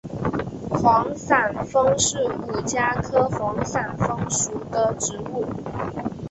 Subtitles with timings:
[0.71, 5.45] 幌伞枫是五加科幌伞枫属的植物。